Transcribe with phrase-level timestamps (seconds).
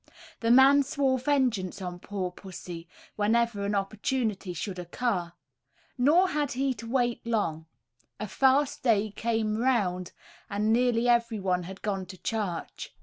[0.39, 5.31] The man swore vengeance on poor pussy, whenever an opportunity should occur.
[5.95, 7.27] Nor had he long to wait;
[8.19, 10.11] a fast day came round,
[10.49, 12.95] and nearly every one had gone to church.